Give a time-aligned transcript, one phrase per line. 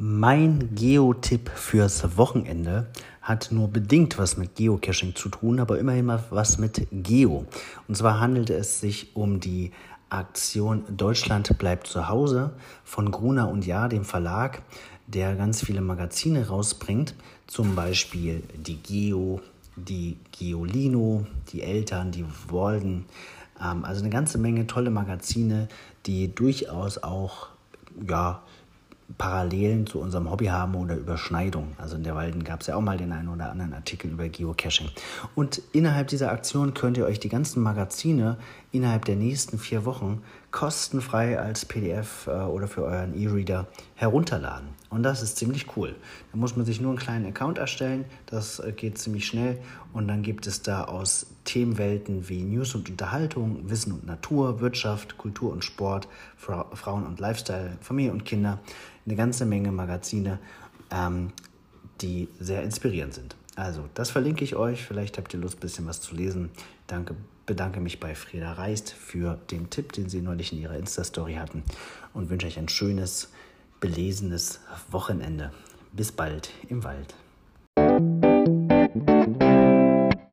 [0.00, 2.86] Mein Geotipp fürs Wochenende
[3.20, 7.46] hat nur bedingt was mit Geocaching zu tun, aber immerhin mal was mit Geo.
[7.88, 9.72] Und zwar handelt es sich um die
[10.08, 12.52] Aktion Deutschland bleibt zu Hause
[12.84, 14.62] von Gruner und Ja, dem Verlag,
[15.08, 17.16] der ganz viele Magazine rausbringt,
[17.48, 19.40] zum Beispiel die Geo,
[19.74, 23.06] die Geolino, die Eltern, die Walden.
[23.60, 25.66] Ähm, also eine ganze Menge tolle Magazine,
[26.06, 27.48] die durchaus auch
[28.08, 28.42] ja,
[29.16, 31.72] Parallelen zu unserem Hobby haben oder Überschneidungen.
[31.78, 34.28] Also in der Walden gab es ja auch mal den einen oder anderen Artikel über
[34.28, 34.90] Geocaching.
[35.34, 38.36] Und innerhalb dieser Aktion könnt ihr euch die ganzen Magazine
[38.70, 44.68] innerhalb der nächsten vier Wochen kostenfrei als PDF äh, oder für euren E-Reader herunterladen.
[44.90, 45.94] Und das ist ziemlich cool.
[46.32, 48.04] Da muss man sich nur einen kleinen Account erstellen.
[48.26, 49.58] Das äh, geht ziemlich schnell.
[49.92, 55.16] Und dann gibt es da aus Themenwelten wie News und Unterhaltung, Wissen und Natur, Wirtschaft,
[55.16, 56.06] Kultur und Sport,
[56.36, 58.60] Fra Frauen und Lifestyle, Familie und Kinder
[59.06, 60.38] eine ganze Menge Magazine,
[60.90, 61.32] ähm,
[62.02, 63.34] die sehr inspirierend sind.
[63.56, 64.84] Also, das verlinke ich euch.
[64.84, 66.50] Vielleicht habt ihr Lust, ein bisschen was zu lesen.
[66.86, 67.16] Danke,
[67.46, 71.62] bedanke mich bei Frieda Reist für den Tipp, den sie neulich in ihrer Insta-Story hatten
[72.12, 73.32] und wünsche euch ein schönes,
[73.80, 74.60] belesenes
[74.90, 75.50] Wochenende.
[75.92, 77.14] Bis bald im Wald.